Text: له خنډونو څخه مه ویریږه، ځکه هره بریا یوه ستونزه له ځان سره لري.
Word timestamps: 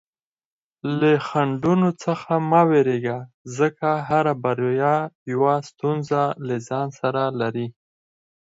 له 0.99 1.11
خنډونو 1.27 1.89
څخه 2.03 2.31
مه 2.49 2.61
ویریږه، 2.69 3.17
ځکه 3.57 3.89
هره 4.07 4.33
بریا 4.43 4.95
یوه 5.33 5.55
ستونزه 5.69 6.21
له 6.47 6.55
ځان 6.67 6.87
سره 6.99 7.23
لري. 7.39 7.67